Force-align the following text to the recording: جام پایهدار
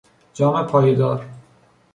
جام 0.33 0.67
پایهدار 0.67 1.25